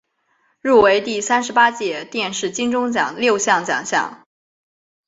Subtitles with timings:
[0.61, 4.25] 入围第三十八届电视金钟奖六项奖项。